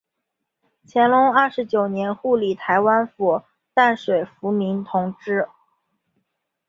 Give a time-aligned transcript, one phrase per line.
[0.87, 5.47] 乾隆二十九年护理台湾府淡水抚民同知。